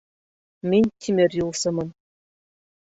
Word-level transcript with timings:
Мин 0.69 0.85
тимер 1.03 1.31
юлсымын 1.45 1.89